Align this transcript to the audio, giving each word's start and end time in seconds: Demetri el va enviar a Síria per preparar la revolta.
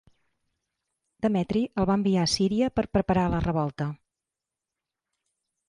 Demetri 1.25 1.61
el 1.83 1.87
va 1.91 1.97
enviar 2.01 2.23
a 2.25 2.31
Síria 2.37 2.71
per 2.79 2.87
preparar 2.99 3.27
la 3.35 3.45
revolta. 3.47 3.91